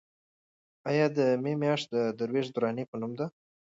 [0.89, 3.25] ایا د مې میاشت د درویش دراني په نوم ده؟